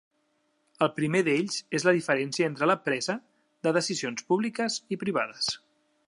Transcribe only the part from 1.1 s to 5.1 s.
d'ells és la diferència entre la presa de decisions públiques i